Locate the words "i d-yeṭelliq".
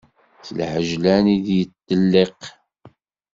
1.35-2.41